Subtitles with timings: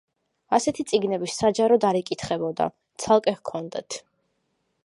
[0.57, 2.71] ასეთი წიგნები საჯაროდ არ იკითხებოდა,
[3.05, 4.03] ცალკე ჰქონდათ.